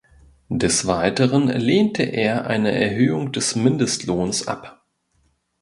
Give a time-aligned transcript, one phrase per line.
[0.49, 4.83] Des Weiteren lehnte er eine Erhöhung des Mindestlohns ab.